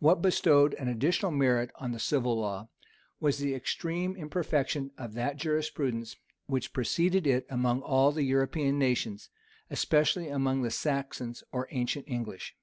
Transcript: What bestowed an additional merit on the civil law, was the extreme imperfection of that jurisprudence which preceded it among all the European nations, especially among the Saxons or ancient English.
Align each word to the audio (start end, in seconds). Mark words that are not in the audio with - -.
What 0.00 0.20
bestowed 0.20 0.74
an 0.80 0.88
additional 0.88 1.30
merit 1.30 1.70
on 1.76 1.92
the 1.92 2.00
civil 2.00 2.36
law, 2.36 2.70
was 3.20 3.38
the 3.38 3.54
extreme 3.54 4.16
imperfection 4.16 4.90
of 4.98 5.14
that 5.14 5.36
jurisprudence 5.36 6.16
which 6.46 6.72
preceded 6.72 7.24
it 7.24 7.46
among 7.48 7.80
all 7.82 8.10
the 8.10 8.24
European 8.24 8.80
nations, 8.80 9.30
especially 9.70 10.26
among 10.26 10.62
the 10.62 10.72
Saxons 10.72 11.44
or 11.52 11.68
ancient 11.70 12.06
English. 12.08 12.56